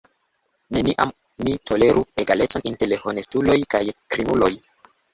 [0.77, 1.11] Neniam
[1.43, 4.53] ni toleru egalecon inter honestuloj kaj krimuloj!